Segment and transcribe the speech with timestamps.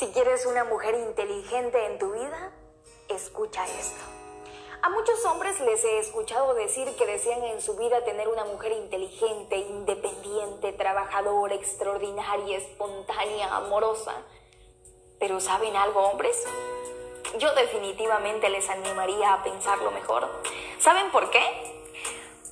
[0.00, 2.52] Si quieres una mujer inteligente en tu vida,
[3.10, 4.00] escucha esto.
[4.80, 8.72] A muchos hombres les he escuchado decir que desean en su vida tener una mujer
[8.72, 14.14] inteligente, independiente, trabajadora, extraordinaria, espontánea, amorosa.
[15.18, 16.46] Pero ¿saben algo, hombres?
[17.36, 20.30] Yo definitivamente les animaría a pensarlo mejor.
[20.78, 21.69] ¿Saben por qué?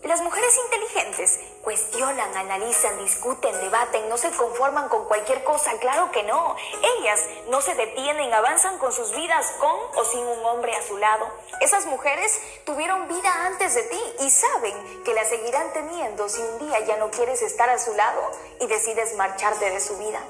[0.09, 6.23] Las mujeres inteligentes cuestionan, analizan, discuten, debaten, no se conforman con cualquier cosa, claro que
[6.23, 6.57] no.
[6.99, 10.97] Ellas no se detienen, avanzan con sus vidas con o sin un hombre a su
[10.97, 11.31] lado.
[11.61, 16.59] Esas mujeres tuvieron vida antes de ti y saben que la seguirán teniendo si un
[16.61, 20.23] día ya no quieres estar a su lado y decides marcharte de su vida.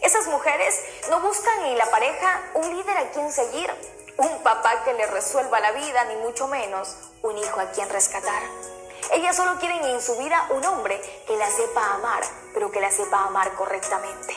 [0.00, 0.80] Esas mujeres
[1.10, 3.68] no buscan en la pareja un líder a quien seguir,
[4.16, 8.77] un papá que le resuelva la vida, ni mucho menos un hijo a quien rescatar.
[9.12, 12.22] Ellas solo quieren en su vida un hombre que la sepa amar,
[12.52, 14.34] pero que la sepa amar correctamente.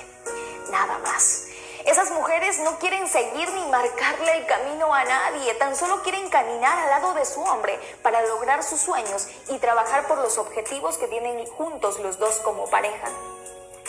[0.69, 1.47] Nada más.
[1.85, 6.77] Esas mujeres no quieren seguir ni marcarle el camino a nadie, tan solo quieren caminar
[6.77, 11.07] al lado de su hombre para lograr sus sueños y trabajar por los objetivos que
[11.07, 13.09] tienen juntos los dos como pareja.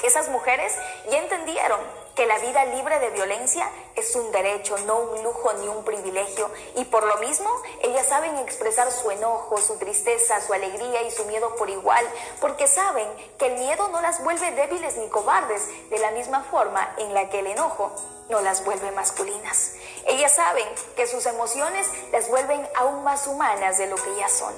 [0.02, 0.72] Esas mujeres
[1.10, 1.80] ya entendieron
[2.14, 6.50] que la vida libre de violencia es un derecho, no un lujo ni un privilegio,
[6.76, 7.50] y por lo mismo
[7.82, 12.04] ellas saben expresar su enojo, su tristeza, su alegría y su miedo por igual,
[12.40, 13.08] porque saben
[13.38, 17.30] que el miedo no las vuelve débiles ni cobardes, de la misma forma en la
[17.30, 17.92] que el enojo
[18.28, 19.72] no las vuelve masculinas.
[20.06, 24.54] Ellas saben que sus emociones las vuelven aún más humanas de lo que ya son.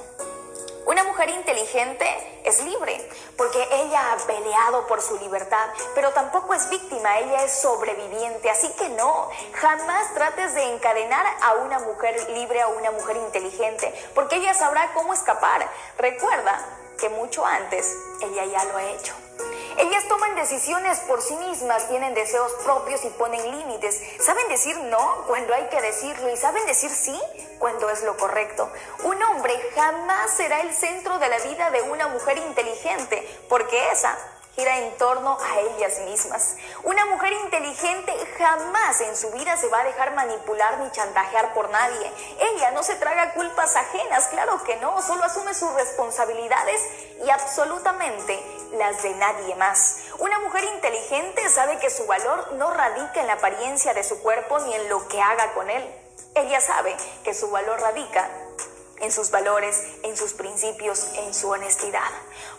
[0.87, 2.07] Una mujer inteligente
[2.45, 7.53] es libre porque ella ha peleado por su libertad, pero tampoco es víctima, ella es
[7.61, 13.17] sobreviviente, así que no, jamás trates de encadenar a una mujer libre a una mujer
[13.17, 15.69] inteligente, porque ella sabrá cómo escapar.
[15.99, 16.59] Recuerda
[16.99, 19.15] que mucho antes ella ya lo ha hecho.
[19.79, 24.01] Ellas toman decisiones por sí mismas, tienen deseos propios y ponen límites.
[24.21, 27.21] Saben decir no cuando hay que decirlo y saben decir sí
[27.59, 28.71] cuando es lo correcto.
[29.03, 34.17] Un hombre jamás será el centro de la vida de una mujer inteligente, porque esa
[34.55, 36.57] gira en torno a ellas mismas.
[36.85, 41.71] Una mujer inteligente jamás en su vida se va a dejar manipular ni chantajear por
[41.71, 42.13] nadie.
[42.39, 46.81] Ella no se traga culpas ajenas, claro que no, solo asume sus responsabilidades
[47.25, 48.41] y absolutamente
[48.73, 49.99] las de nadie más.
[50.19, 54.59] Una mujer inteligente sabe que su valor no radica en la apariencia de su cuerpo
[54.61, 55.85] ni en lo que haga con él.
[56.35, 58.29] Ella sabe que su valor radica
[59.01, 62.11] en sus valores, en sus principios, en su honestidad.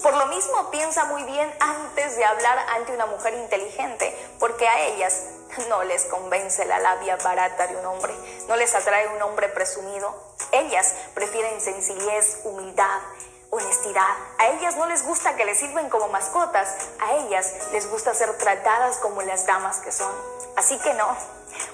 [0.01, 4.81] Por lo mismo, piensa muy bien antes de hablar ante una mujer inteligente, porque a
[4.88, 5.23] ellas
[5.69, 8.13] no les convence la labia barata de un hombre,
[8.47, 10.13] no les atrae un hombre presumido.
[10.51, 13.01] Ellas prefieren sencillez, humildad,
[13.50, 14.16] honestidad.
[14.38, 18.38] A ellas no les gusta que les sirven como mascotas, a ellas les gusta ser
[18.38, 20.12] tratadas como las damas que son.
[20.56, 21.07] Así que no,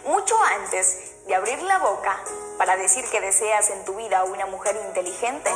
[0.05, 2.19] mucho antes de abrir la boca
[2.61, 5.49] para decir que deseas en tu vida una mujer inteligente,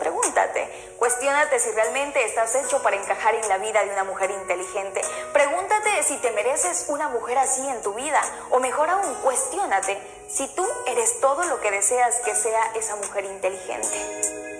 [0.00, 5.00] pregúntate, cuestiónate si realmente estás hecho para encajar en la vida de una mujer inteligente.
[5.32, 8.20] Pregúntate si te mereces una mujer así en tu vida,
[8.50, 13.26] o mejor aún, cuestiónate si tú eres todo lo que deseas que sea esa mujer
[13.26, 14.57] inteligente.